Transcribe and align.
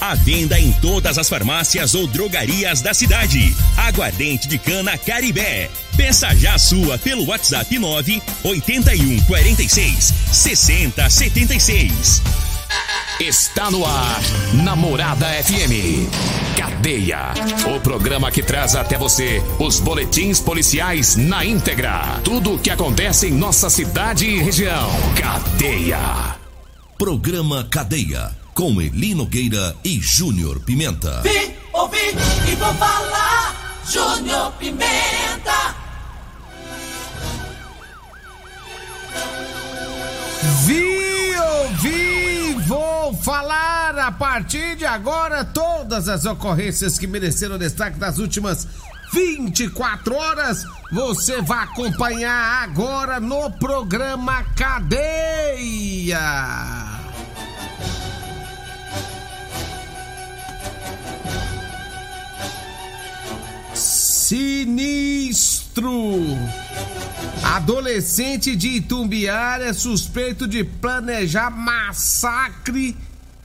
A 0.00 0.14
venda 0.14 0.58
em 0.58 0.70
todas 0.72 1.18
as 1.18 1.28
farmácias 1.28 1.94
ou 1.94 2.06
drogarias 2.06 2.80
da 2.80 2.94
cidade. 2.94 3.54
Aguardente 3.76 4.46
de 4.46 4.56
cana 4.56 4.96
Caribé. 4.96 5.68
Peça 5.96 6.32
já 6.36 6.54
a 6.54 6.58
sua 6.58 6.96
pelo 6.98 7.26
WhatsApp 7.26 7.76
9 7.76 8.22
81 8.44 9.20
46 9.24 10.14
60 10.32 11.10
76. 11.10 12.22
Está 13.18 13.68
no 13.72 13.84
ar, 13.84 14.20
Namorada 14.62 15.26
FM. 15.42 16.08
Cadeia. 16.56 17.34
O 17.74 17.80
programa 17.80 18.30
que 18.30 18.42
traz 18.42 18.76
até 18.76 18.96
você 18.96 19.42
os 19.58 19.80
boletins 19.80 20.38
policiais 20.38 21.16
na 21.16 21.44
íntegra. 21.44 22.20
Tudo 22.22 22.54
o 22.54 22.58
que 22.58 22.70
acontece 22.70 23.26
em 23.26 23.32
nossa 23.32 23.68
cidade 23.68 24.26
e 24.26 24.40
região. 24.40 24.88
Cadeia. 25.16 26.36
Programa 26.96 27.64
Cadeia 27.64 28.37
com 28.58 28.82
Eli 28.82 29.14
Nogueira 29.14 29.76
e 29.84 30.00
Júnior 30.00 30.58
Pimenta. 30.58 31.22
Vi, 31.22 31.54
ouvi 31.72 31.96
e 32.50 32.56
vou 32.56 32.74
falar, 32.74 33.78
Júnior 33.88 34.50
Pimenta. 34.54 35.76
Vi, 40.64 41.36
ouvi, 41.36 42.54
vou 42.66 43.14
falar 43.18 43.96
a 43.96 44.10
partir 44.10 44.74
de 44.74 44.84
agora 44.84 45.44
todas 45.44 46.08
as 46.08 46.24
ocorrências 46.24 46.98
que 46.98 47.06
mereceram 47.06 47.58
destaque 47.58 47.96
das 47.96 48.18
últimas 48.18 48.66
24 49.12 50.16
horas. 50.16 50.64
Você 50.90 51.40
vai 51.42 51.62
acompanhar 51.62 52.64
agora 52.64 53.20
no 53.20 53.52
programa 53.52 54.42
Cadeia. 54.56 56.18
Sinistro! 64.28 66.20
Adolescente 67.42 68.54
de 68.54 68.68
Itumbiara 68.68 69.64
é 69.64 69.72
suspeito 69.72 70.46
de 70.46 70.62
planejar 70.62 71.48
massacre 71.48 72.94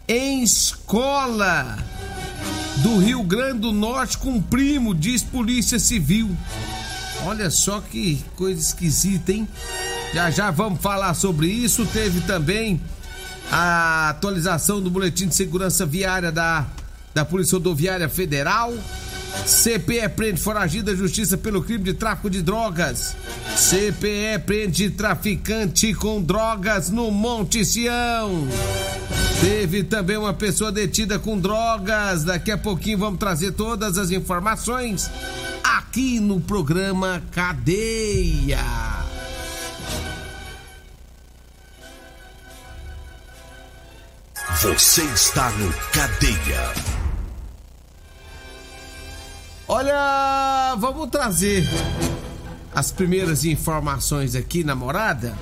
em 0.09 0.43
escola 0.43 1.77
do 2.79 2.97
Rio 2.97 3.23
Grande 3.23 3.59
do 3.59 3.71
Norte 3.71 4.17
com 4.17 4.41
primo, 4.41 4.93
diz 4.93 5.23
Polícia 5.23 5.79
Civil. 5.79 6.37
Olha 7.25 7.49
só 7.49 7.79
que 7.79 8.21
coisa 8.35 8.59
esquisita, 8.59 9.31
hein? 9.31 9.47
Já 10.13 10.29
já 10.31 10.51
vamos 10.51 10.81
falar 10.81 11.13
sobre 11.13 11.47
isso. 11.47 11.85
Teve 11.85 12.19
também 12.27 12.81
a 13.49 14.09
atualização 14.09 14.81
do 14.81 14.89
Boletim 14.89 15.29
de 15.29 15.35
Segurança 15.35 15.85
Viária 15.85 16.29
da, 16.29 16.65
da 17.13 17.23
Polícia 17.23 17.55
Rodoviária 17.55 18.09
Federal. 18.09 18.73
CPE 19.45 20.09
prende 20.15 20.39
foragido 20.39 20.91
da 20.91 20.97
justiça 20.97 21.37
pelo 21.37 21.63
crime 21.63 21.83
de 21.83 21.93
tráfico 21.93 22.29
de 22.29 22.41
drogas. 22.41 23.15
CPE 23.55 24.39
prende 24.45 24.89
traficante 24.89 25.93
com 25.93 26.21
drogas 26.21 26.89
no 26.89 27.11
Monte 27.11 27.65
Sião. 27.65 28.47
Teve 29.41 29.83
também 29.83 30.15
uma 30.15 30.33
pessoa 30.33 30.71
detida 30.71 31.19
com 31.19 31.37
drogas. 31.37 32.23
Daqui 32.23 32.51
a 32.51 32.57
pouquinho 32.57 32.97
vamos 32.97 33.19
trazer 33.19 33.51
todas 33.51 33.97
as 33.97 34.11
informações 34.11 35.09
aqui 35.63 36.19
no 36.19 36.39
programa 36.39 37.21
Cadeia. 37.31 38.59
Você 44.61 45.03
está 45.03 45.49
no 45.51 45.73
Cadeia. 45.91 46.92
Olha, 49.75 50.75
vamos 50.77 51.09
trazer 51.09 51.67
as 52.75 52.91
primeiras 52.91 53.43
informações 53.43 54.35
aqui, 54.35 54.63
namorada. 54.63 55.35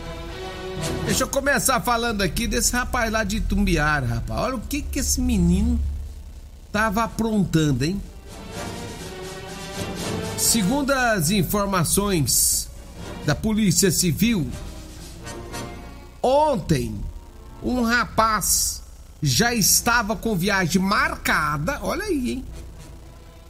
Deixa 1.03 1.25
eu 1.25 1.27
começar 1.27 1.81
falando 1.81 2.21
aqui 2.21 2.47
desse 2.47 2.71
rapaz 2.71 3.11
lá 3.11 3.25
de 3.25 3.41
Tumbiara, 3.41 4.07
rapaz. 4.07 4.39
Olha 4.39 4.55
o 4.55 4.61
que 4.61 4.83
que 4.83 4.99
esse 4.99 5.19
menino 5.19 5.77
tava 6.71 7.03
aprontando, 7.03 7.83
hein? 7.83 8.01
Segundo 10.37 10.91
as 10.91 11.29
informações 11.29 12.69
da 13.25 13.35
Polícia 13.35 13.91
Civil, 13.91 14.49
ontem 16.23 16.95
um 17.61 17.83
rapaz 17.83 18.81
já 19.21 19.53
estava 19.53 20.15
com 20.15 20.37
viagem 20.37 20.81
marcada, 20.81 21.79
olha 21.81 22.05
aí, 22.05 22.31
hein? 22.31 22.45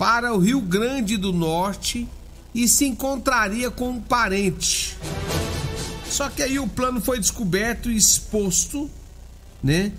Para 0.01 0.33
o 0.33 0.39
Rio 0.39 0.59
Grande 0.59 1.15
do 1.15 1.31
Norte 1.31 2.07
e 2.55 2.67
se 2.67 2.85
encontraria 2.85 3.69
com 3.69 3.91
um 3.91 4.01
parente. 4.01 4.97
Só 6.09 6.27
que 6.27 6.41
aí 6.41 6.57
o 6.57 6.67
plano 6.67 6.99
foi 6.99 7.19
descoberto 7.19 7.91
e 7.91 7.95
exposto, 7.95 8.89
né, 9.61 9.91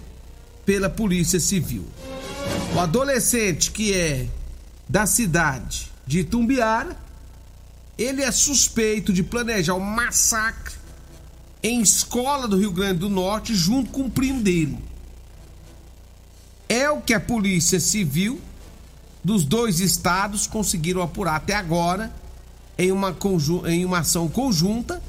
pela 0.67 0.91
Polícia 0.91 1.39
Civil. 1.39 1.87
O 2.75 2.81
adolescente 2.81 3.71
que 3.71 3.95
é 3.95 4.27
da 4.89 5.07
cidade 5.07 5.89
de 6.05 6.19
Itumbiara, 6.19 6.97
ele 7.97 8.23
é 8.23 8.33
suspeito 8.33 9.13
de 9.13 9.23
planejar 9.23 9.75
um 9.75 9.79
massacre 9.79 10.75
em 11.63 11.81
escola 11.81 12.49
do 12.49 12.59
Rio 12.59 12.73
Grande 12.73 12.99
do 12.99 13.09
Norte 13.09 13.55
junto 13.55 13.93
com 13.93 14.07
o 14.07 14.11
primo 14.11 14.43
dele. 14.43 14.77
É 16.69 16.91
o 16.91 17.01
que 17.01 17.15
a 17.15 17.21
Polícia 17.21 17.79
Civil 17.79 18.41
dos 19.25 19.45
dois 19.45 19.81
estados 19.81 20.47
conseguiram 20.47 21.03
apurar 21.03 21.37
até 21.37 21.55
agora 21.55 22.13
em 22.77 22.91
uma, 22.91 23.17
em 23.67 23.85
uma 23.85 23.99
ação 24.01 24.29
conjunta 24.29 25.03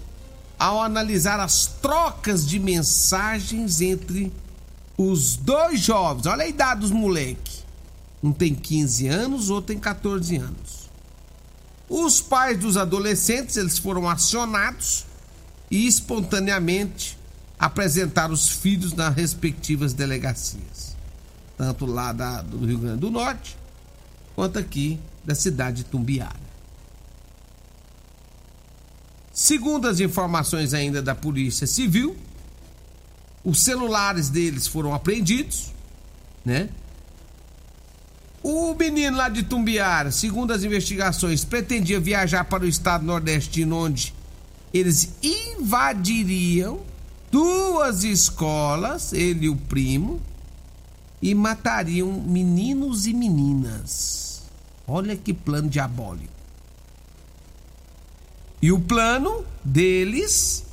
ao 0.59 0.81
analisar 0.81 1.40
as 1.40 1.66
trocas 1.66 2.46
de 2.47 2.59
mensagens 2.59 3.81
entre 3.81 4.31
os 4.97 5.35
dois 5.35 5.79
jovens. 5.79 6.25
Olha 6.25 6.44
a 6.44 6.47
idade 6.47 6.81
dos 6.81 6.91
moleques. 6.91 7.63
Um 8.21 8.31
tem 8.31 8.56
15 8.56 9.07
anos, 9.07 9.50
outro 9.50 9.74
tem 9.74 9.80
14 9.80 10.38
anos. 10.38 10.89
Os 11.89 12.21
pais 12.21 12.57
dos 12.57 12.77
adolescentes, 12.77 13.57
eles 13.57 13.77
foram 13.77 14.07
acionados 14.07 15.06
e 15.69 15.86
espontaneamente 15.86 17.18
apresentaram 17.59 18.33
os 18.33 18.48
filhos 18.48 18.94
nas 18.94 19.13
respectivas 19.13 19.94
delegacias. 19.94 20.95
Tanto 21.57 21.86
lá 21.86 22.13
da, 22.13 22.42
do 22.42 22.66
Rio 22.66 22.77
Grande 22.77 23.00
do 23.00 23.12
Norte, 23.12 23.57
quanto 24.35 24.59
aqui 24.59 25.00
da 25.24 25.35
cidade 25.35 25.77
de 25.77 25.83
Tumbiara. 25.85 26.44
Segundo 29.31 29.88
as 29.88 30.00
informações 30.00 30.74
ainda 30.74 31.01
da 31.01 31.15
Polícia 31.15 31.65
Civil, 31.65 32.15
os 33.44 33.63
celulares 33.63 34.30
deles 34.30 34.68
foram 34.68 34.94
apreendidos, 34.94 35.71
né? 36.45 36.69
O 38.44 38.75
menino 38.75 39.18
lá 39.18 39.30
de 39.30 39.44
Tumbiara, 39.44 40.12
segundo 40.12 40.51
as 40.51 40.63
investigações, 40.63 41.45
pretendia 41.45 42.00
viajar 42.00 42.44
para 42.44 42.63
o 42.63 42.68
estado 42.68 43.06
nordestino, 43.06 43.77
onde 43.77 44.13
eles 44.74 45.13
invadiriam 45.24 46.81
duas 47.31 48.03
escolas, 48.03 49.13
ele 49.13 49.45
e 49.45 49.50
o 49.50 49.56
primo, 49.56 50.21
e 51.24 51.34
matariam 51.34 52.12
meninos 52.12 53.08
e 53.08 53.14
meninas. 53.14 54.44
Olha 54.86 55.16
que 55.16 55.34
plano 55.34 55.70
diabólico. 55.70 56.34
E 58.62 58.74
o 58.74 58.80
plano 58.81 59.46
deles 59.64 60.66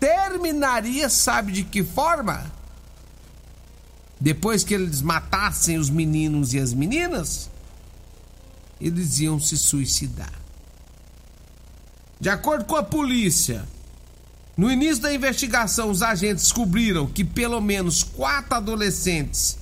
terminaria, 0.00 1.10
sabe 1.10 1.52
de 1.52 1.64
que 1.64 1.84
forma? 1.84 2.50
Depois 4.18 4.64
que 4.64 4.72
eles 4.72 5.02
matassem 5.02 5.76
os 5.76 5.90
meninos 5.90 6.54
e 6.54 6.58
as 6.58 6.72
meninas, 6.72 7.50
eles 8.80 9.20
iam 9.20 9.38
se 9.38 9.58
suicidar. 9.58 10.32
De 12.18 12.30
acordo 12.30 12.64
com 12.64 12.76
a 12.76 12.82
polícia, 12.82 13.68
No 14.56 14.70
início 14.70 15.02
da 15.02 15.12
investigação, 15.12 15.90
os 15.90 16.02
agentes 16.02 16.44
descobriram 16.44 17.06
que 17.06 17.24
pelo 17.24 17.60
menos 17.60 18.02
quatro 18.02 18.54
adolescentes 18.54 19.56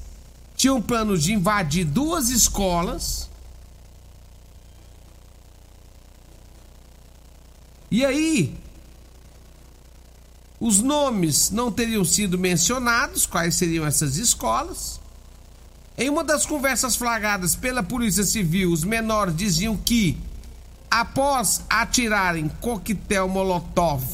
tinham 0.56 0.82
planos 0.82 1.22
de 1.22 1.32
invadir 1.32 1.84
duas 1.84 2.28
escolas. 2.28 3.30
E 7.90 8.04
aí, 8.04 8.58
os 10.58 10.80
nomes 10.80 11.50
não 11.50 11.72
teriam 11.72 12.04
sido 12.04 12.36
mencionados, 12.36 13.26
quais 13.26 13.54
seriam 13.54 13.86
essas 13.86 14.16
escolas. 14.16 15.00
Em 15.96 16.10
uma 16.10 16.24
das 16.24 16.44
conversas 16.44 16.96
flagradas 16.96 17.54
pela 17.54 17.82
Polícia 17.82 18.24
Civil, 18.24 18.72
os 18.72 18.84
menores 18.84 19.36
diziam 19.36 19.76
que, 19.76 20.18
após 20.90 21.62
atirarem 21.68 22.48
coquetel 22.60 23.28
molotov, 23.28 24.04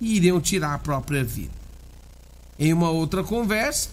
iriam 0.00 0.40
tirar 0.40 0.74
a 0.74 0.78
própria 0.78 1.24
vida. 1.24 1.52
Em 2.58 2.72
uma 2.72 2.90
outra 2.90 3.22
conversa, 3.22 3.90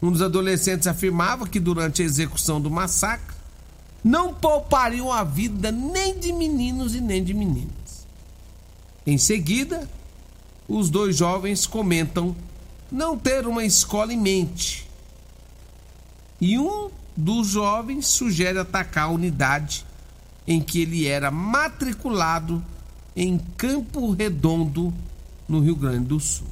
um 0.00 0.10
dos 0.10 0.22
adolescentes 0.22 0.86
afirmava 0.86 1.48
que 1.48 1.58
durante 1.58 2.02
a 2.02 2.04
execução 2.04 2.60
do 2.60 2.70
massacre 2.70 3.34
não 4.02 4.34
poupariam 4.34 5.10
a 5.10 5.24
vida 5.24 5.72
nem 5.72 6.18
de 6.18 6.32
meninos 6.32 6.94
e 6.94 7.00
nem 7.00 7.24
de 7.24 7.32
meninas. 7.32 8.06
Em 9.06 9.16
seguida, 9.16 9.88
os 10.68 10.90
dois 10.90 11.16
jovens 11.16 11.66
comentam 11.66 12.36
não 12.90 13.18
ter 13.18 13.46
uma 13.46 13.64
escola 13.64 14.12
em 14.12 14.20
mente 14.20 14.88
e 16.40 16.58
um 16.58 16.90
dos 17.16 17.48
jovens 17.48 18.06
sugere 18.06 18.58
atacar 18.58 19.04
a 19.04 19.12
unidade 19.12 19.86
em 20.46 20.60
que 20.60 20.82
ele 20.82 21.06
era 21.06 21.30
matriculado 21.30 22.62
em 23.16 23.38
Campo 23.56 24.12
Redondo, 24.12 24.92
no 25.48 25.60
Rio 25.60 25.76
Grande 25.76 26.06
do 26.06 26.18
Sul. 26.18 26.46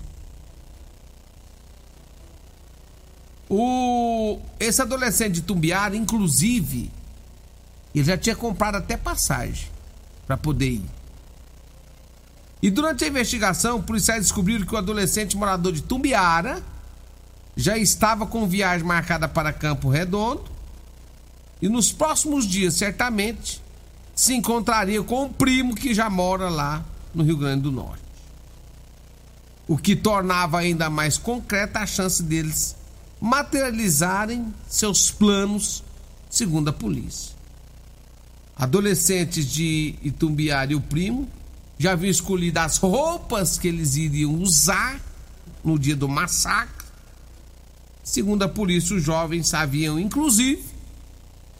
O 3.48 4.38
esse 4.58 4.80
adolescente 4.80 5.34
de 5.34 5.42
Tumbiara, 5.42 5.96
inclusive, 5.96 6.90
ele 7.94 8.04
já 8.04 8.16
tinha 8.16 8.36
comprado 8.36 8.76
até 8.76 8.96
passagem 8.96 9.68
para 10.26 10.36
poder 10.36 10.70
ir. 10.70 10.90
E 12.62 12.70
durante 12.70 13.04
a 13.04 13.08
investigação, 13.08 13.82
policiais 13.82 14.22
descobriram 14.22 14.64
que 14.64 14.74
o 14.74 14.78
adolescente 14.78 15.36
morador 15.36 15.72
de 15.72 15.82
Tumbiara 15.82 16.62
já 17.56 17.76
estava 17.76 18.26
com 18.26 18.46
viagem 18.46 18.86
marcada 18.86 19.28
para 19.28 19.52
Campo 19.52 19.88
Redondo 19.88 20.44
e 21.60 21.68
nos 21.68 21.92
próximos 21.92 22.46
dias, 22.46 22.74
certamente, 22.74 23.61
se 24.14 24.34
encontraria 24.34 25.02
com 25.02 25.24
um 25.24 25.32
primo 25.32 25.74
que 25.74 25.94
já 25.94 26.08
mora 26.10 26.48
lá 26.48 26.84
no 27.14 27.22
Rio 27.22 27.36
Grande 27.36 27.62
do 27.62 27.72
Norte. 27.72 28.02
O 29.66 29.76
que 29.78 29.96
tornava 29.96 30.58
ainda 30.58 30.90
mais 30.90 31.16
concreta 31.16 31.80
a 31.80 31.86
chance 31.86 32.22
deles 32.22 32.76
materializarem 33.20 34.52
seus 34.68 35.10
planos, 35.10 35.82
segundo 36.28 36.68
a 36.68 36.72
polícia. 36.72 37.32
Adolescentes 38.56 39.46
de 39.46 39.94
Itumbiara 40.02 40.72
e 40.72 40.74
o 40.74 40.80
primo 40.80 41.28
já 41.78 41.92
haviam 41.92 42.10
escolhido 42.10 42.58
as 42.58 42.76
roupas 42.76 43.58
que 43.58 43.68
eles 43.68 43.96
iriam 43.96 44.34
usar 44.34 45.00
no 45.64 45.78
dia 45.78 45.96
do 45.96 46.08
massacre 46.08 46.82
Segundo 48.02 48.42
a 48.42 48.48
polícia, 48.48 48.96
os 48.96 49.02
jovens 49.02 49.54
haviam, 49.54 49.98
inclusive, 49.98 50.64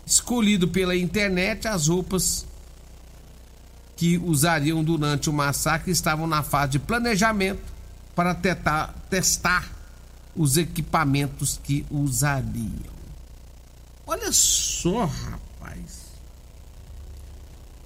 escolhido 0.06 0.68
pela 0.68 0.96
internet 0.96 1.68
as 1.68 1.88
roupas 1.88 2.46
que 3.96 4.18
usariam 4.18 4.82
durante 4.82 5.30
o 5.30 5.32
massacre 5.32 5.92
estavam 5.92 6.26
na 6.26 6.42
fase 6.42 6.72
de 6.72 6.78
planejamento 6.78 7.72
para 8.14 8.34
tentar, 8.34 8.94
testar 9.08 9.70
os 10.34 10.56
equipamentos 10.56 11.60
que 11.62 11.86
usariam. 11.90 12.92
Olha 14.06 14.32
só, 14.32 15.04
rapaz. 15.04 16.02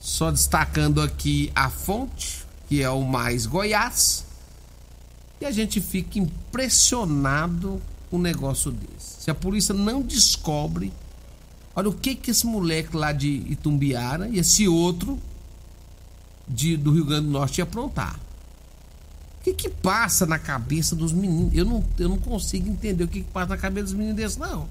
Só 0.01 0.31
destacando 0.31 1.03
aqui 1.03 1.51
a 1.55 1.69
fonte, 1.69 2.45
que 2.69 2.83
é 2.83 2.89
o 2.89 3.03
Mais 3.03 3.45
Goiás. 3.45 4.25
E 5.41 5.45
a 5.45 5.51
gente 5.51 5.81
fica 5.81 6.19
impressionado 6.19 7.83
um 8.11 8.19
negócio 8.19 8.71
desse. 8.71 9.23
Se 9.23 9.31
a 9.31 9.35
polícia 9.35 9.75
não 9.75 10.01
descobre, 10.01 10.93
olha 11.77 11.89
o 11.89 11.93
que 11.93 12.17
que 12.17 12.31
esse 12.31 12.47
moleque 12.47 12.97
lá 12.97 13.13
de 13.13 13.29
Itumbiara 13.29 14.29
e 14.29 14.39
esse 14.39 14.67
outro 14.67 15.21
de, 16.49 16.77
do 16.77 16.91
Rio 16.91 17.05
Grande 17.05 17.27
do 17.27 17.33
Norte 17.33 17.59
ia 17.59 17.65
aprontar. 17.65 18.19
O 19.39 19.45
que 19.45 19.55
que 19.55 19.69
passa 19.69 20.27
na 20.27 20.39
cabeça 20.39 20.97
dos 20.97 21.13
meninos? 21.13 21.55
Eu 21.55 21.65
não, 21.65 21.85
eu 21.99 22.09
não 22.09 22.19
consigo 22.19 22.69
entender 22.69 23.05
o 23.05 23.09
que 23.09 23.21
que 23.21 23.31
passa 23.31 23.51
na 23.51 23.57
cabeça 23.57 23.85
dos 23.85 23.95
meninos 23.95 24.17
desses, 24.17 24.37
não. 24.37 24.69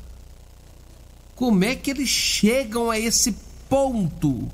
Como 1.36 1.64
é 1.64 1.76
que 1.76 1.92
eles 1.92 2.10
chegam 2.10 2.90
a 2.90 3.00
esse 3.00 3.34
ponto 3.70 4.50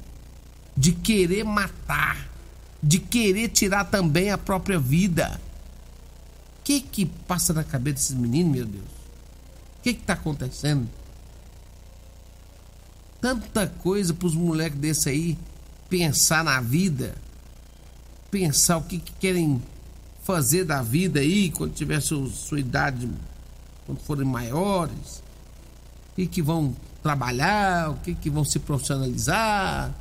de 0.78 0.92
querer 0.92 1.44
matar, 1.44 2.30
de 2.84 3.00
querer 3.00 3.48
tirar 3.50 3.86
também 3.86 4.30
a 4.30 4.38
própria 4.38 4.78
vida? 4.78 5.40
que 6.64 6.82
que 6.82 7.06
passa 7.06 7.54
na 7.54 7.64
cabeça 7.64 7.96
desses 7.96 8.16
meninos, 8.16 8.52
meu 8.52 8.66
Deus? 8.66 8.86
O 8.86 9.84
que 9.84 9.94
que 9.94 10.04
tá 10.04 10.14
acontecendo? 10.14 10.88
Tanta 13.22 13.68
coisa 13.68 14.14
pros 14.16 14.34
moleques 14.34 14.80
desse 14.80 15.08
aí 15.08 15.38
pensar 15.88 16.44
na 16.44 16.60
vida, 16.60 17.14
pensar 18.32 18.78
o 18.78 18.84
que, 18.84 18.98
que 18.98 19.12
querem 19.14 19.62
fazer 20.24 20.64
da 20.64 20.82
vida 20.82 21.20
aí 21.20 21.52
quando 21.52 21.74
tiver 21.74 22.00
sua, 22.00 22.28
sua 22.30 22.60
idade, 22.60 23.08
quando 23.86 24.00
forem 24.00 24.26
maiores, 24.26 25.22
o 26.12 26.16
que, 26.16 26.26
que 26.26 26.42
vão 26.42 26.76
trabalhar, 27.04 27.92
o 27.92 27.96
que, 27.98 28.16
que 28.16 28.30
vão 28.30 28.44
se 28.44 28.58
profissionalizar. 28.58 29.94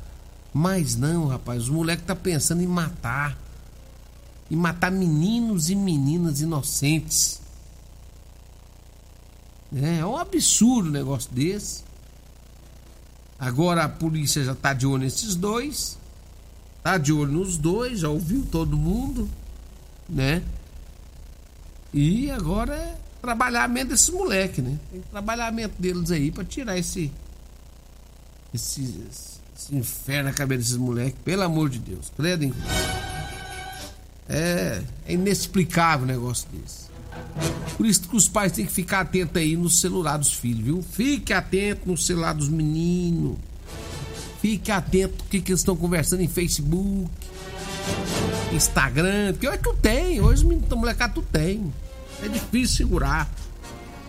Mas 0.53 0.95
não, 0.95 1.27
rapaz, 1.27 1.63
os 1.63 1.69
moleques 1.69 2.05
tá 2.05 2.15
pensando 2.15 2.61
em 2.61 2.67
matar 2.67 3.37
e 4.49 4.55
matar 4.55 4.91
meninos 4.91 5.69
e 5.69 5.75
meninas 5.75 6.41
inocentes. 6.41 7.39
É, 9.73 9.99
é 9.99 10.05
um 10.05 10.17
absurdo 10.17 10.89
um 10.89 10.91
negócio 10.91 11.31
desse. 11.31 11.90
Agora 13.41 13.85
a 13.85 13.89
polícia 13.89 14.43
já 14.43 14.51
está 14.51 14.71
de 14.71 14.85
olho 14.85 15.01
nesses 15.01 15.33
dois. 15.33 15.97
Tá 16.83 16.99
de 16.99 17.11
olho 17.11 17.31
nos 17.31 17.57
dois, 17.57 18.01
já 18.01 18.09
ouviu 18.09 18.45
todo 18.51 18.77
mundo, 18.77 19.27
né? 20.07 20.43
E 21.91 22.29
agora 22.29 22.75
é 22.75 22.95
trabalhamento 23.19 23.89
desses 23.89 24.09
moleques, 24.09 24.63
né? 24.63 24.77
Tem 24.91 25.01
trabalhamento 25.01 25.73
deles 25.79 26.11
aí 26.11 26.29
para 26.29 26.43
tirar 26.43 26.77
esse, 26.77 27.11
esse, 28.53 29.03
esse 29.57 29.75
inferno 29.75 30.29
na 30.29 30.35
cabeça 30.35 30.59
desses 30.59 30.77
moleques, 30.77 31.19
pelo 31.25 31.41
amor 31.41 31.67
de 31.67 31.79
Deus. 31.79 32.11
Credo 32.15 32.55
é, 34.29 34.83
é 35.07 35.13
inexplicável 35.13 36.03
um 36.03 36.07
negócio 36.07 36.47
desse. 36.51 36.91
Por 37.77 37.85
isso 37.85 38.01
que 38.01 38.15
os 38.15 38.27
pais 38.27 38.51
têm 38.51 38.65
que 38.65 38.71
ficar 38.71 39.01
atentos 39.01 39.35
aí 39.35 39.55
no 39.55 39.69
celular 39.69 40.17
dos 40.17 40.33
filhos, 40.33 40.63
viu? 40.63 40.81
Fique 40.81 41.33
atento 41.33 41.81
no 41.85 41.97
celular 41.97 42.33
dos 42.33 42.49
meninos. 42.49 43.37
Fique 44.41 44.71
atento 44.71 45.23
o 45.23 45.27
que, 45.27 45.41
que 45.41 45.51
eles 45.51 45.61
estão 45.61 45.75
conversando 45.75 46.21
em 46.21 46.27
Facebook, 46.27 47.11
Instagram. 48.53 49.33
Porque 49.33 49.47
hoje 49.47 49.59
tu 49.59 49.73
tem, 49.81 50.19
hoje 50.19 50.43
os 50.43 50.43
meninos 50.43 50.69
molecada 50.69 51.13
tu 51.13 51.21
tem. 51.21 51.71
É 52.23 52.27
difícil 52.27 52.77
segurar. 52.77 53.31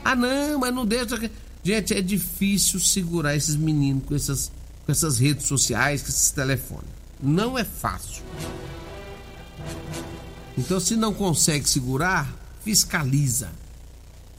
Ah 0.04 0.16
não, 0.16 0.59
mas 0.59 0.75
não 0.75 0.85
deixa. 0.85 1.31
Gente, 1.64 1.95
é 1.95 2.00
difícil 2.00 2.81
segurar 2.81 3.37
esses 3.37 3.54
meninos 3.54 4.04
com 4.04 4.14
essas, 4.14 4.50
com 4.85 4.90
essas 4.90 5.19
redes 5.19 5.47
sociais, 5.47 6.02
com 6.02 6.09
esses 6.09 6.31
telefones. 6.31 6.90
Não 7.23 7.57
é 7.59 7.64
fácil. 7.64 8.23
Então, 10.59 10.81
se 10.81 10.97
não 10.97 11.14
consegue 11.14 11.69
segurar, 11.69 12.35
fiscaliza. 12.64 13.50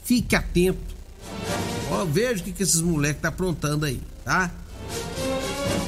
Fique 0.04 0.36
atento. 0.36 0.94
Ó, 1.90 2.04
veja 2.04 2.40
o 2.40 2.44
que, 2.44 2.52
que 2.52 2.62
esses 2.62 2.80
moleques 2.80 3.22
tá 3.22 3.28
aprontando 3.28 3.86
aí, 3.86 4.00
tá? 4.24 4.50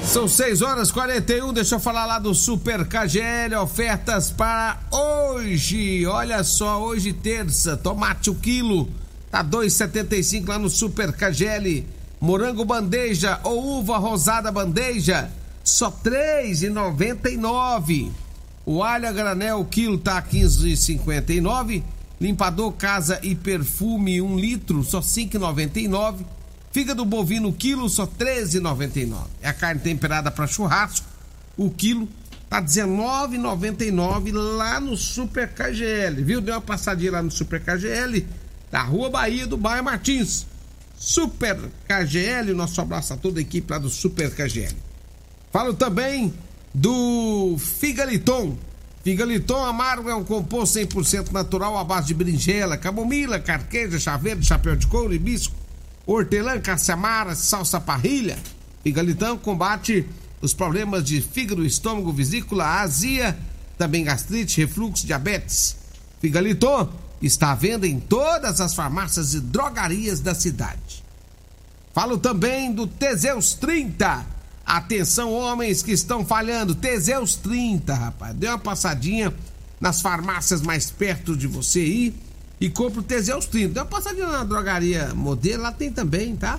São 0.04 0.28
6 0.28 0.62
horas 0.62 0.90
41, 0.90 1.52
deixa 1.52 1.74
eu 1.74 1.80
falar 1.80 2.06
lá 2.06 2.18
do 2.18 2.34
Super 2.34 2.86
KGL, 2.86 3.56
ofertas 3.60 4.30
para 4.30 4.78
hoje. 4.90 6.06
Olha 6.06 6.42
só, 6.44 6.82
hoje 6.82 7.12
terça, 7.12 7.76
tomate 7.76 8.30
o 8.30 8.34
quilo 8.34 8.88
tá 9.30 9.44
2,75 9.44 10.48
lá 10.48 10.58
no 10.58 10.70
Super 10.70 11.12
KGL. 11.12 11.86
Morango 12.18 12.64
bandeja 12.64 13.38
ou 13.44 13.78
uva 13.78 13.98
rosada 13.98 14.50
bandeja, 14.50 15.30
só 15.62 15.90
3,99. 15.90 18.10
O 18.64 18.82
alho 18.82 19.06
a 19.06 19.12
granel, 19.12 19.60
o 19.60 19.66
quilo 19.66 19.98
tá 19.98 20.22
15,59. 20.22 21.82
Limpador 22.20 22.72
casa 22.72 23.20
e 23.22 23.34
perfume, 23.34 24.20
um 24.20 24.38
litro, 24.38 24.82
só 24.82 25.00
5,99. 25.00 26.24
Fígado 26.72 27.04
bovino, 27.04 27.52
quilo, 27.52 27.88
só 27.88 28.06
13,99. 28.06 29.26
É 29.40 29.48
a 29.48 29.52
carne 29.52 29.80
temperada 29.80 30.30
para 30.30 30.46
churrasco, 30.46 31.06
o 31.56 31.70
quilo, 31.70 32.08
Tá 32.48 32.58
R$19,99 32.58 34.32
lá 34.32 34.78
no 34.78 34.96
Super 34.96 35.48
KGL, 35.48 36.22
viu? 36.22 36.40
Deu 36.40 36.54
uma 36.54 36.60
passadinha 36.60 37.12
lá 37.12 37.22
no 37.22 37.30
Super 37.30 37.60
KGL, 37.60 38.24
da 38.70 38.82
Rua 38.82 39.10
Bahia 39.10 39.46
do 39.48 39.56
Bairro 39.56 39.84
Martins. 39.84 40.46
Super 40.96 41.58
KGL, 41.88 42.54
nosso 42.54 42.80
abraço 42.80 43.12
a 43.12 43.16
toda 43.16 43.40
a 43.40 43.42
equipe 43.42 43.70
lá 43.70 43.78
do 43.78 43.90
Super 43.90 44.32
KGL. 44.32 44.76
Falo 45.52 45.74
também 45.74 46.32
do 46.72 47.56
Figaliton. 47.58 48.56
Figaliton 49.06 49.64
amargo 49.64 50.10
é 50.10 50.14
um 50.16 50.24
composto 50.24 50.80
100% 50.80 51.30
natural 51.30 51.78
à 51.78 51.84
base 51.84 52.08
de 52.08 52.14
berinjela, 52.14 52.76
camomila, 52.76 53.38
carqueja, 53.38 54.00
chaveiro, 54.00 54.42
chapéu 54.42 54.74
de 54.74 54.84
couro, 54.88 55.14
hibisco, 55.14 55.54
hortelã, 56.04 56.58
caçamara, 56.60 57.32
salsa 57.36 57.80
parrilha. 57.80 58.36
Figaliton 58.82 59.38
combate 59.38 60.04
os 60.42 60.52
problemas 60.52 61.04
de 61.04 61.20
fígado, 61.20 61.64
estômago, 61.64 62.12
vesícula, 62.12 62.80
azia, 62.80 63.38
também 63.78 64.02
gastrite, 64.02 64.60
refluxo, 64.60 65.06
diabetes. 65.06 65.76
Figaliton 66.20 66.88
está 67.22 67.52
à 67.52 67.54
venda 67.54 67.86
em 67.86 68.00
todas 68.00 68.60
as 68.60 68.74
farmácias 68.74 69.34
e 69.34 69.40
drogarias 69.40 70.18
da 70.18 70.34
cidade. 70.34 71.04
Falo 71.94 72.18
também 72.18 72.72
do 72.72 72.88
Teseus 72.88 73.54
30. 73.54 74.35
Atenção, 74.66 75.32
homens 75.32 75.82
que 75.82 75.92
estão 75.92 76.26
falhando. 76.26 76.74
Teseus 76.74 77.36
30, 77.36 77.94
rapaz. 77.94 78.34
Dê 78.34 78.48
uma 78.48 78.58
passadinha 78.58 79.32
nas 79.80 80.00
farmácias 80.00 80.60
mais 80.60 80.90
perto 80.90 81.36
de 81.36 81.46
você 81.46 81.78
aí 81.78 82.14
e 82.60 82.68
compra 82.68 83.00
o 83.00 83.02
Teseus 83.02 83.46
30. 83.46 83.74
Dê 83.74 83.80
uma 83.80 83.86
passadinha 83.86 84.26
na 84.26 84.42
drogaria 84.42 85.14
modelo, 85.14 85.62
lá 85.62 85.70
tem 85.70 85.92
também, 85.92 86.34
tá? 86.34 86.58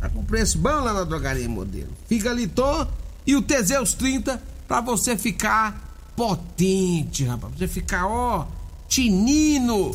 Tá 0.00 0.08
com 0.08 0.24
preço 0.24 0.58
bom 0.58 0.80
lá 0.80 0.92
na 0.92 1.04
drogaria 1.04 1.48
modelo. 1.48 1.92
Fica 2.08 2.34
tô. 2.48 2.86
E 3.26 3.36
o 3.36 3.40
Teseus 3.40 3.94
30 3.94 4.42
para 4.66 4.80
você 4.80 5.16
ficar 5.16 6.12
potente, 6.16 7.24
rapaz. 7.24 7.54
Pra 7.54 7.58
você 7.58 7.68
ficar, 7.68 8.06
ó 8.06 8.46
Tinino. 8.88 9.92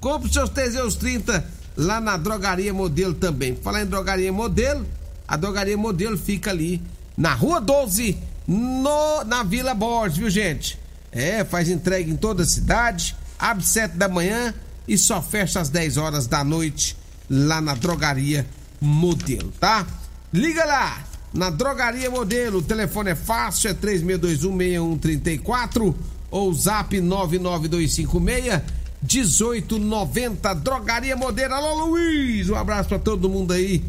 Compre 0.00 0.32
seus 0.32 0.48
Teseus 0.50 0.94
30 0.94 1.46
lá 1.76 2.00
na 2.00 2.16
Drogaria 2.16 2.72
Modelo 2.72 3.14
também. 3.14 3.54
Falar 3.56 3.82
em 3.82 3.86
Drogaria 3.86 4.32
Modelo, 4.32 4.86
a 5.30 5.36
Drogaria 5.36 5.76
Modelo 5.76 6.18
fica 6.18 6.50
ali 6.50 6.82
na 7.16 7.34
Rua 7.34 7.60
12, 7.60 8.18
no, 8.48 9.22
na 9.24 9.44
Vila 9.44 9.72
Borges, 9.74 10.18
viu 10.18 10.28
gente? 10.28 10.76
É, 11.12 11.44
faz 11.44 11.68
entrega 11.68 12.10
em 12.10 12.16
toda 12.16 12.42
a 12.42 12.46
cidade, 12.46 13.14
abre 13.38 13.64
7 13.64 13.96
da 13.96 14.08
manhã 14.08 14.52
e 14.88 14.98
só 14.98 15.22
fecha 15.22 15.60
às 15.60 15.68
10 15.68 15.98
horas 15.98 16.26
da 16.26 16.42
noite 16.42 16.96
lá 17.30 17.60
na 17.60 17.76
Drogaria 17.76 18.44
Modelo, 18.80 19.52
tá? 19.60 19.86
Liga 20.32 20.64
lá 20.64 21.04
na 21.32 21.48
Drogaria 21.48 22.10
Modelo, 22.10 22.58
o 22.58 22.62
telefone 22.62 23.10
é 23.10 23.14
fácil, 23.14 23.70
é 23.70 23.74
3621 23.74 24.58
6134 24.98 25.96
ou 26.28 26.52
zap 26.52 27.00
99256 27.00 28.62
1890 29.00 30.54
Drogaria 30.54 31.16
Modelo. 31.16 31.54
Alô 31.54 31.86
Luiz, 31.86 32.50
um 32.50 32.56
abraço 32.56 32.88
para 32.88 32.98
todo 32.98 33.28
mundo 33.28 33.52
aí 33.52 33.80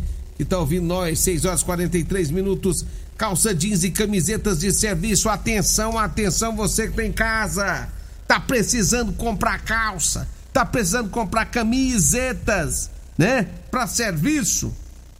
que 0.41 0.45
tá 0.45 0.57
ouvindo 0.57 0.87
nós. 0.87 1.19
6 1.19 1.45
horas 1.45 1.61
43 1.61 2.31
minutos. 2.31 2.83
Calça 3.15 3.53
jeans 3.53 3.83
e 3.83 3.91
camisetas 3.91 4.57
de 4.59 4.73
serviço. 4.73 5.29
Atenção, 5.29 5.99
atenção, 5.99 6.55
você 6.55 6.87
que 6.87 6.95
tem 6.95 7.09
em 7.09 7.13
casa. 7.13 7.87
Tá 8.27 8.39
precisando 8.39 9.13
comprar 9.13 9.59
calça, 9.59 10.27
tá 10.51 10.65
precisando 10.65 11.11
comprar 11.11 11.45
camisetas, 11.45 12.89
né? 13.17 13.47
Para 13.69 13.85
serviço. 13.85 14.75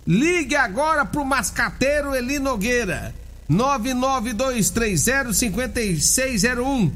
Ligue 0.08 0.56
agora 0.56 1.06
pro 1.06 1.24
mascateiro 1.24 2.16
Eli 2.16 2.40
Nogueira. 2.40 3.14
99230 3.48 5.34
5601 5.34 6.92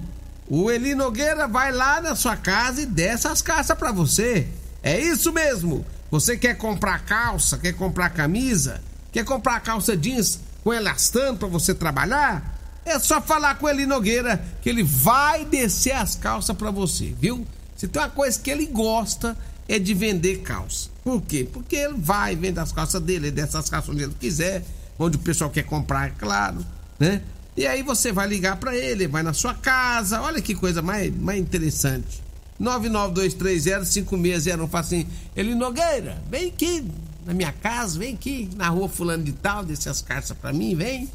O 0.53 0.69
Eli 0.69 0.93
Nogueira 0.93 1.47
vai 1.47 1.71
lá 1.71 2.01
na 2.01 2.13
sua 2.13 2.35
casa 2.35 2.81
e 2.81 2.85
desce 2.85 3.25
as 3.25 3.41
calças 3.41 3.77
para 3.77 3.89
você. 3.93 4.49
É 4.83 4.99
isso 4.99 5.31
mesmo. 5.31 5.85
Você 6.11 6.35
quer 6.35 6.57
comprar 6.57 7.05
calça, 7.05 7.57
quer 7.57 7.71
comprar 7.71 8.09
camisa, 8.09 8.81
quer 9.13 9.23
comprar 9.23 9.61
calça 9.61 9.95
jeans 9.95 10.41
com 10.61 10.73
elastano 10.73 11.37
para 11.37 11.47
você 11.47 11.73
trabalhar? 11.73 12.59
É 12.83 12.99
só 12.99 13.21
falar 13.21 13.55
com 13.55 13.65
o 13.65 13.69
Eli 13.69 13.85
Nogueira 13.85 14.43
que 14.61 14.67
ele 14.67 14.83
vai 14.83 15.45
descer 15.45 15.93
as 15.93 16.17
calças 16.17 16.57
para 16.57 16.69
você, 16.69 17.15
viu? 17.17 17.47
Se 17.77 17.87
tem 17.87 18.01
uma 18.01 18.09
coisa 18.09 18.37
que 18.37 18.51
ele 18.51 18.65
gosta 18.65 19.37
é 19.69 19.79
de 19.79 19.93
vender 19.93 20.39
calça. 20.39 20.89
Por 21.01 21.21
quê? 21.21 21.47
Porque 21.49 21.77
ele 21.77 21.95
vai 21.97 22.35
vender 22.35 22.59
as 22.59 22.73
calças 22.73 23.01
dele, 23.01 23.27
ele 23.27 23.31
desce 23.31 23.55
as 23.55 23.69
calças 23.69 23.89
onde 23.89 24.03
ele 24.03 24.15
quiser 24.19 24.65
onde 24.99 25.15
o 25.15 25.21
pessoal 25.21 25.49
quer 25.49 25.63
comprar, 25.63 26.07
é 26.07 26.11
claro, 26.11 26.65
né? 26.99 27.21
E 27.55 27.65
aí 27.67 27.83
você 27.83 28.11
vai 28.11 28.27
ligar 28.27 28.57
para 28.57 28.75
ele, 28.75 29.07
vai 29.07 29.23
na 29.23 29.33
sua 29.33 29.53
casa, 29.53 30.21
olha 30.21 30.41
que 30.41 30.55
coisa 30.55 30.81
mais, 30.81 31.15
mais 31.15 31.39
interessante. 31.39 32.21
992305601, 32.61 34.69
fala 34.69 34.83
assim, 34.83 35.07
ele 35.35 35.55
Nogueira, 35.55 36.21
vem 36.29 36.49
aqui 36.49 36.85
na 37.25 37.33
minha 37.33 37.51
casa, 37.51 37.99
vem 37.99 38.13
aqui 38.13 38.49
na 38.55 38.69
rua 38.69 38.87
fulano 38.87 39.23
de 39.23 39.33
tal, 39.33 39.65
desce 39.65 39.89
as 39.89 40.01
cartas 40.01 40.37
para 40.37 40.53
mim, 40.53 40.75
vem. 40.75 41.09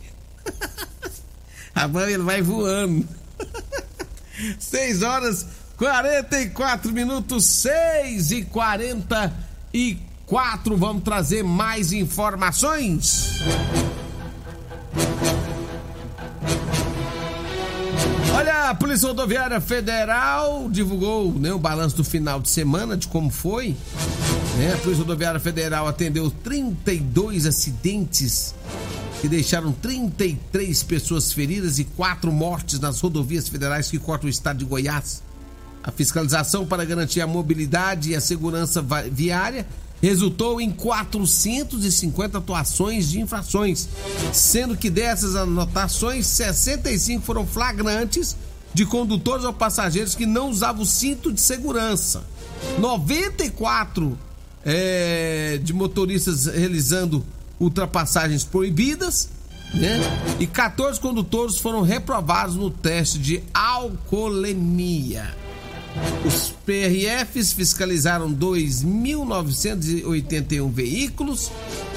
Agora 1.74 2.10
ele 2.10 2.22
vai 2.22 2.42
voando. 2.42 3.06
6 4.58 5.02
horas 5.02 5.46
44 5.76 6.92
minutos, 6.92 7.44
6 7.44 8.30
e 8.32 8.42
44 8.42 9.46
quatro. 10.26 10.76
Vamos 10.76 11.02
trazer 11.02 11.42
mais 11.42 11.92
informações. 11.92 13.40
Olha, 13.42 13.75
a 18.70 18.74
Polícia 18.74 19.06
Rodoviária 19.06 19.60
Federal 19.60 20.68
divulgou 20.68 21.32
né, 21.32 21.52
o 21.52 21.58
balanço 21.58 21.96
do 21.96 22.02
final 22.02 22.40
de 22.40 22.48
semana 22.48 22.96
de 22.96 23.06
como 23.06 23.30
foi. 23.30 23.76
Né? 24.58 24.74
A 24.74 24.78
Polícia 24.78 25.04
Rodoviária 25.04 25.38
Federal 25.38 25.86
atendeu 25.86 26.28
32 26.42 27.46
acidentes 27.46 28.54
que 29.20 29.28
deixaram 29.28 29.70
33 29.70 30.82
pessoas 30.82 31.32
feridas 31.32 31.78
e 31.78 31.84
quatro 31.84 32.32
mortes 32.32 32.80
nas 32.80 33.00
rodovias 33.00 33.48
federais 33.48 33.88
que 33.88 34.00
cortam 34.00 34.26
o 34.26 34.30
estado 34.30 34.58
de 34.58 34.64
Goiás. 34.64 35.22
A 35.82 35.92
fiscalização 35.92 36.66
para 36.66 36.84
garantir 36.84 37.20
a 37.20 37.26
mobilidade 37.26 38.10
e 38.10 38.16
a 38.16 38.20
segurança 38.20 38.84
viária 39.12 39.64
resultou 40.02 40.60
em 40.60 40.72
450 40.72 42.38
atuações 42.38 43.08
de 43.08 43.20
infrações, 43.20 43.88
sendo 44.32 44.76
que 44.76 44.90
dessas 44.90 45.36
anotações, 45.36 46.26
65 46.26 47.24
foram 47.24 47.46
flagrantes 47.46 48.36
de 48.76 48.84
condutores 48.84 49.42
ou 49.42 49.54
passageiros 49.54 50.14
que 50.14 50.26
não 50.26 50.50
usavam 50.50 50.82
o 50.82 50.86
cinto 50.86 51.32
de 51.32 51.40
segurança. 51.40 52.22
94 52.78 54.18
é, 54.62 55.58
de 55.62 55.72
motoristas 55.72 56.44
realizando 56.44 57.24
ultrapassagens 57.58 58.44
proibidas, 58.44 59.30
né? 59.72 59.98
E 60.38 60.46
14 60.46 61.00
condutores 61.00 61.56
foram 61.56 61.80
reprovados 61.80 62.54
no 62.54 62.70
teste 62.70 63.18
de 63.18 63.42
alcoolemia. 63.54 65.34
Os 66.26 66.54
PRFs 66.64 67.52
fiscalizaram 67.52 68.32
2.981 68.32 70.70
veículos 70.70 71.52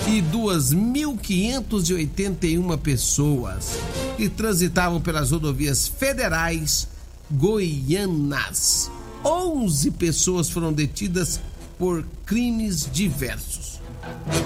e 0.08 0.22
2.581 0.22 2.78
pessoas 2.78 3.80
que 4.18 4.30
transitavam 4.30 5.02
pelas 5.02 5.32
rodovias 5.32 5.88
federais 5.88 6.88
goianas. 7.32 8.92
11 9.26 9.92
pessoas 9.92 10.50
foram 10.50 10.72
detidas 10.72 11.42
por 11.78 12.06
crimes 12.26 12.90
diversos. 12.92 13.80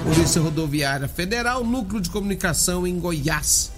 Polícia 0.03 0.41
Rodoviária 0.41 1.07
Federal, 1.07 1.63
Núcleo 1.63 2.01
de 2.01 2.09
Comunicação 2.09 2.87
em 2.87 2.99
Goiás. 2.99 3.71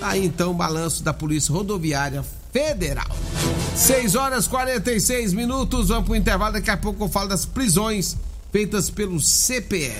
Tá 0.00 0.08
aí 0.10 0.24
então 0.24 0.52
o 0.52 0.54
balanço 0.54 1.02
da 1.02 1.12
Polícia 1.12 1.52
Rodoviária 1.52 2.24
Federal. 2.52 3.08
6 3.78 4.16
horas 4.16 4.48
46 4.48 5.32
minutos, 5.32 5.88
vamos 5.88 6.06
pro 6.06 6.16
intervalo. 6.16 6.54
Daqui 6.54 6.68
a 6.68 6.76
pouco 6.76 7.04
eu 7.04 7.08
falo 7.08 7.28
das 7.28 7.46
prisões 7.46 8.16
feitas 8.50 8.90
pelo 8.90 9.20
CPE. 9.20 9.92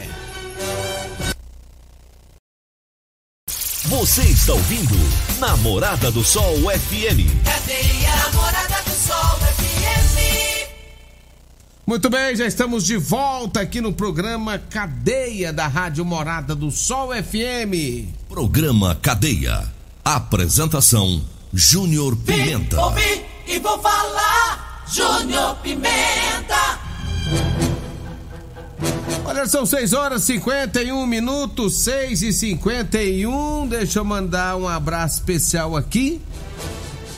Você 3.84 4.22
está 4.22 4.52
ouvindo 4.52 4.96
Namorada 5.38 6.10
do 6.10 6.24
Sol 6.24 6.56
FM. 6.56 7.44
Cadeia 7.44 8.16
Namorada 8.16 8.82
do 8.82 8.90
Sol 8.90 9.38
FM. 9.38 10.68
Muito 11.86 12.10
bem, 12.10 12.34
já 12.34 12.46
estamos 12.46 12.84
de 12.84 12.96
volta 12.96 13.60
aqui 13.60 13.80
no 13.80 13.92
programa 13.92 14.58
Cadeia 14.58 15.52
da 15.52 15.68
Rádio 15.68 16.04
Morada 16.04 16.54
do 16.54 16.72
Sol 16.72 17.10
FM. 17.14 18.08
Programa 18.28 18.96
Cadeia. 18.96 19.72
Apresentação 20.04 21.24
Júnior 21.54 22.16
Pimenta. 22.16 22.76
Vim, 22.76 22.82
ouvi 22.82 23.27
e 23.48 23.58
vou 23.58 23.78
falar, 23.80 24.84
Júnior 24.86 25.56
Pimenta. 25.56 26.78
Olha, 29.24 29.46
são 29.46 29.64
6 29.64 29.92
horas 29.94 30.22
e 30.24 30.34
51 30.34 31.06
minutos, 31.06 31.80
6 31.80 32.22
e 32.22 32.32
51. 32.32 33.66
Deixa 33.66 34.00
eu 34.00 34.04
mandar 34.04 34.56
um 34.56 34.68
abraço 34.68 35.16
especial 35.16 35.76
aqui, 35.76 36.20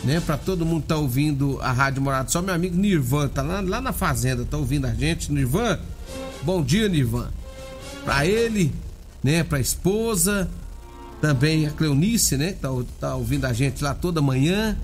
né, 0.05 0.21
para 0.25 0.37
todo 0.37 0.65
mundo 0.65 0.83
que 0.83 0.89
tá 0.89 0.97
ouvindo 0.97 1.59
a 1.61 1.73
Rádio 1.73 2.01
Morado. 2.01 2.31
Só 2.31 2.41
meu 2.41 2.55
amigo 2.55 2.77
Nirvan, 2.77 3.29
tá 3.29 3.43
lá, 3.43 3.61
lá 3.61 3.81
na 3.81 3.93
fazenda, 3.93 4.45
tá 4.45 4.57
ouvindo 4.57 4.87
a 4.87 4.95
gente. 4.95 5.33
Nirvan, 5.33 5.79
bom 6.43 6.63
dia, 6.63 6.89
Nirvan. 6.89 7.29
Pra 8.05 8.25
ele, 8.25 8.73
né, 9.23 9.43
pra 9.43 9.59
esposa, 9.59 10.49
também 11.21 11.67
a 11.67 11.71
Cleonice, 11.71 12.37
né, 12.37 12.53
que 12.53 12.61
tá, 12.61 12.69
tá 12.99 13.15
ouvindo 13.15 13.45
a 13.45 13.53
gente 13.53 13.85
lá 13.85 13.95
toda 13.95 14.23
manhã. 14.23 14.77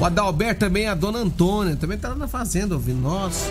O 0.00 0.04
Adalberto 0.04 0.60
também, 0.60 0.88
a 0.88 0.94
dona 0.94 1.20
Antônia, 1.20 1.76
também 1.76 1.96
tá 1.96 2.08
lá 2.08 2.16
na 2.16 2.28
fazenda 2.28 2.74
ouvindo 2.74 3.00
nós. 3.00 3.48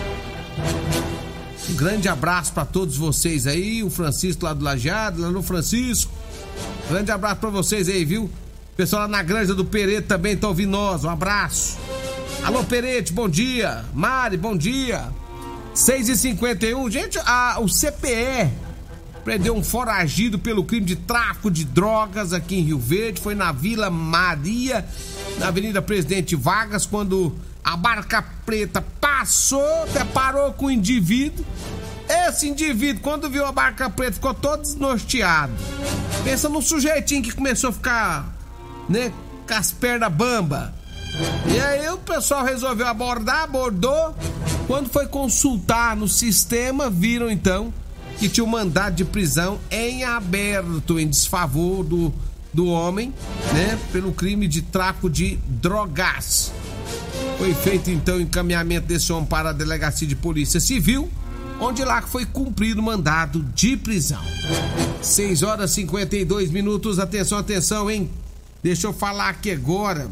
Um 1.70 1.74
grande 1.74 2.08
abraço 2.08 2.52
para 2.52 2.64
todos 2.64 2.96
vocês 2.96 3.46
aí, 3.46 3.82
o 3.82 3.88
Francisco 3.88 4.44
lá 4.44 4.52
do 4.52 4.62
Lajeado, 4.62 5.22
lá 5.22 5.30
no 5.30 5.42
Francisco. 5.42 6.12
Grande 6.88 7.10
abraço 7.10 7.36
para 7.36 7.50
vocês 7.50 7.88
aí, 7.88 8.04
viu? 8.04 8.30
Pessoal 8.76 9.02
lá 9.02 9.08
na 9.08 9.22
Granja 9.22 9.54
do 9.54 9.64
Perete 9.64 10.06
também 10.06 10.36
tá 10.36 10.48
ouvindo 10.48 10.70
nós. 10.70 11.04
Um 11.04 11.10
abraço. 11.10 11.78
Alô, 12.42 12.62
Perete, 12.64 13.12
bom 13.12 13.28
dia. 13.28 13.84
Mari, 13.94 14.36
bom 14.36 14.54
dia. 14.56 15.08
6h51. 15.74 16.90
Gente, 16.90 17.18
a, 17.24 17.58
o 17.60 17.66
CPE 17.66 18.50
prendeu 19.24 19.56
um 19.56 19.64
foragido 19.64 20.38
pelo 20.38 20.64
crime 20.64 20.84
de 20.84 20.96
tráfico 20.96 21.50
de 21.50 21.64
drogas 21.64 22.32
aqui 22.32 22.56
em 22.56 22.62
Rio 22.62 22.78
Verde. 22.78 23.20
Foi 23.20 23.34
na 23.34 23.50
Vila 23.50 23.88
Maria, 23.88 24.86
na 25.38 25.48
Avenida 25.48 25.80
Presidente 25.80 26.36
Vargas, 26.36 26.84
quando 26.84 27.34
a 27.64 27.76
barca 27.76 28.22
preta 28.44 28.84
passou, 29.00 29.86
deparou 29.92 30.52
com 30.52 30.66
o 30.66 30.70
indivíduo. 30.70 31.44
Esse 32.06 32.48
indivíduo, 32.48 33.02
quando 33.02 33.30
viu 33.30 33.46
a 33.46 33.52
barca 33.52 33.88
preta, 33.88 34.12
ficou 34.12 34.34
todo 34.34 34.60
desnorteado. 34.60 35.54
Pensa 36.22 36.48
no 36.50 36.60
sujeitinho 36.60 37.22
que 37.22 37.32
começou 37.32 37.70
a 37.70 37.72
ficar, 37.72 38.36
né, 38.88 39.10
com 39.48 39.54
as 39.54 39.72
pernas 39.72 40.12
bamba. 40.12 40.74
E 41.46 41.58
aí 41.58 41.88
o 41.88 41.96
pessoal 41.98 42.44
resolveu 42.44 42.86
abordar, 42.86 43.44
abordou. 43.44 44.14
Quando 44.66 44.90
foi 44.90 45.06
consultar 45.06 45.96
no 45.96 46.08
sistema, 46.08 46.90
viram 46.90 47.30
então 47.30 47.72
que 48.18 48.28
tinha 48.28 48.44
um 48.44 48.48
mandado 48.48 48.96
de 48.96 49.04
prisão 49.04 49.58
em 49.70 50.04
aberto, 50.04 50.98
em 50.98 51.08
desfavor 51.08 51.84
do, 51.84 52.12
do 52.52 52.66
homem, 52.66 53.12
né, 53.52 53.78
pelo 53.92 54.12
crime 54.12 54.46
de 54.46 54.62
tráfico 54.62 55.10
de 55.10 55.36
drogas. 55.46 56.52
Foi 57.38 57.52
feito 57.52 57.90
então 57.90 58.16
o 58.16 58.20
encaminhamento 58.20 58.86
desse 58.86 59.12
homem 59.12 59.26
para 59.26 59.50
a 59.50 59.52
delegacia 59.52 60.06
de 60.06 60.14
polícia 60.14 60.60
civil, 60.60 61.10
onde 61.60 61.84
lá 61.84 62.00
foi 62.02 62.24
cumprido 62.24 62.80
o 62.80 62.84
mandado 62.84 63.42
de 63.54 63.76
prisão. 63.76 64.22
6 65.02 65.42
horas 65.42 65.72
e 65.72 65.74
52 65.74 66.50
minutos, 66.50 66.98
atenção, 66.98 67.38
atenção, 67.38 67.90
hein? 67.90 68.10
Deixa 68.62 68.86
eu 68.86 68.92
falar 68.92 69.28
aqui 69.28 69.50
agora. 69.50 70.08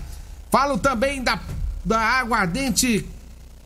Falo 0.48 0.78
também 0.78 1.24
da, 1.24 1.40
da 1.84 1.98
aguardente 1.98 3.04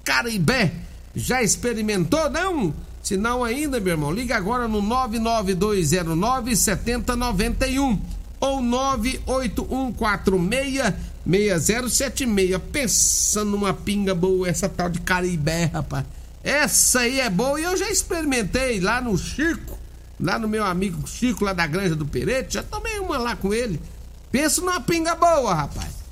Caribé. 0.03 0.73
Já 1.15 1.43
experimentou, 1.43 2.31
não? 2.31 2.73
Se 3.03 3.19
não 3.19 3.45
ainda, 3.45 3.79
meu 3.79 3.93
irmão, 3.93 4.11
liga 4.11 4.35
agora 4.35 4.67
no 4.67 4.81
99209 4.81 6.57
7091 6.57 8.01
ou 8.41 8.63
98146 8.63 11.12
6076. 11.27 12.61
Pensa 12.71 13.45
numa 13.45 13.73
pinga 13.73 14.15
boa, 14.15 14.49
essa 14.49 14.69
tal 14.69 14.89
de 14.89 15.01
Caribé, 15.01 15.67
rapaz. 15.67 16.05
Essa 16.43 17.01
aí 17.01 17.21
é 17.21 17.31
boa 17.31 17.61
e 17.61 17.65
eu 17.65 17.77
já 17.77 17.89
experimentei 17.89 18.81
lá 18.81 19.01
no 19.01 19.17
Chico, 19.17 19.79
lá 20.19 20.39
no 20.39 20.49
meu 20.49 20.65
amigo 20.65 21.07
Chico, 21.07 21.45
lá 21.45 21.53
da 21.53 21.67
Granja 21.67 21.95
do 21.95 22.07
Perete. 22.07 22.55
Já 22.55 22.63
tomei 22.63 22.99
uma 22.99 23.17
lá 23.19 23.37
com 23.37 23.55
ele. 23.55 23.81
Pensa 24.31 24.61
numa 24.61 24.81
pinga 24.81 25.15
boa, 25.15 25.55
rapaz. 25.55 26.03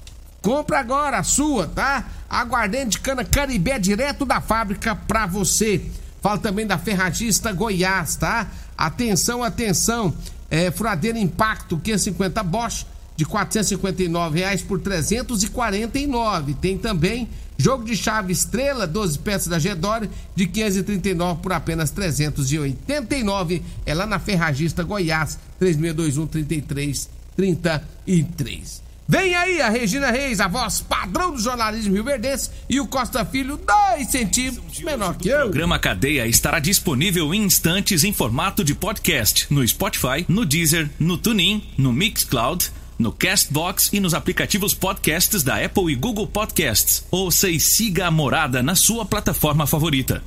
Compra 0.41 0.79
agora 0.79 1.19
a 1.19 1.23
sua, 1.23 1.67
tá? 1.67 2.07
Aguardente 2.29 2.91
de 2.91 3.01
cana 3.01 3.25
Caribé 3.25 3.79
direto 3.79 4.25
da 4.25 4.41
fábrica 4.41 4.95
pra 4.95 5.27
você. 5.27 5.83
Fala 6.23 6.39
também 6.39 6.67
da 6.67 6.79
Ferragista 6.79 7.53
Goiás, 7.53 8.17
tá? 8.17 8.47
Atenção, 8.77 9.43
atenção. 9.43 10.15
É, 10.51 10.71
furadeira 10.71 11.19
Impacto 11.19 11.79
550 11.79 12.43
Bosch 12.43 12.87
de 13.21 13.27
459 13.27 14.39
reais 14.39 14.63
por 14.63 14.81
349. 14.81 16.55
Tem 16.55 16.79
também 16.79 17.29
jogo 17.59 17.85
de 17.85 17.95
chave 17.95 18.33
Estrela, 18.33 18.87
12 18.87 19.19
peças 19.19 19.49
da 19.49 19.59
Gedore 19.59 20.09
de 20.35 20.47
539 20.47 21.43
por 21.43 21.53
apenas 21.53 21.91
389. 21.91 23.63
É 23.85 23.93
lá 23.93 24.07
na 24.07 24.19
Ferragista 24.19 24.83
Goiás, 24.83 25.39
3621 25.59 26.27
3333. 26.29 28.83
Vem 29.07 29.35
aí 29.35 29.61
a 29.61 29.69
Regina 29.69 30.11
Reis, 30.11 30.41
a 30.41 30.49
voz 30.49 30.81
padrão 30.81 31.33
do 31.33 31.39
jornalismo 31.39 31.93
Rio 31.93 32.05
Verdense, 32.05 32.49
e 32.71 32.81
o 32.81 32.87
Costa 32.87 33.23
Filho, 33.25 33.59
dois 33.59 34.09
centímetros 34.09 34.81
menor 34.81 35.15
que 35.17 35.29
eu. 35.29 35.41
O 35.41 35.51
programa 35.51 35.79
Cadeia 35.79 36.27
estará 36.27 36.59
disponível 36.59 37.35
em 37.35 37.43
instantes 37.43 38.03
em 38.03 38.15
formato 38.15 38.65
de 38.65 38.75
podcast 38.75 39.47
no 39.51 39.67
Spotify, 39.67 40.25
no 40.29 40.47
Deezer, 40.47 40.89
no 40.99 41.19
TuneIn, 41.19 41.63
no 41.77 41.93
Mixcloud, 41.93 42.71
no 43.01 43.11
Castbox 43.11 43.91
e 43.93 43.99
nos 43.99 44.15
aplicativos 44.15 44.75
podcasts 44.75 45.43
da 45.43 45.65
Apple 45.65 45.91
e 45.91 45.95
Google 45.95 46.27
Podcasts. 46.27 47.05
Ouça 47.11 47.49
e 47.49 47.59
siga 47.59 48.07
a 48.07 48.11
Morada 48.11 48.63
na 48.63 48.75
sua 48.75 49.05
plataforma 49.05 49.67
favorita. 49.67 50.23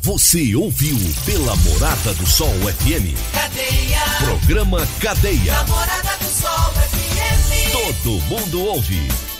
Você 0.00 0.54
ouviu 0.54 0.96
pela 1.26 1.54
Morada 1.56 2.14
do 2.14 2.26
Sol 2.26 2.48
FM. 2.48 3.14
Cadeia. 3.32 4.00
Programa 4.24 4.86
Cadeia. 5.00 5.52
Namorada 5.52 6.16
do 6.18 6.24
Sol 6.24 6.72
FM. 6.72 7.72
Todo 7.72 8.20
mundo 8.22 8.62
ouve. 8.62 9.27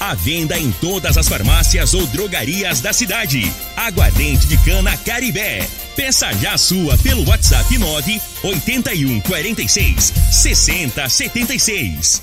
À 0.00 0.14
venda 0.14 0.58
em 0.58 0.72
todas 0.72 1.18
as 1.18 1.28
farmácias 1.28 1.92
ou 1.92 2.06
drogarias 2.06 2.80
da 2.80 2.90
cidade. 2.90 3.52
Aguardente 3.76 4.46
de 4.46 4.56
cana 4.56 4.96
Caribé. 4.96 5.68
Peça 5.94 6.32
já 6.38 6.56
sua 6.56 6.96
pelo 6.96 7.28
WhatsApp 7.28 7.76
9 7.76 8.18
81 8.42 9.20
46 9.20 10.12
60 10.32 11.06
76. 11.06 12.22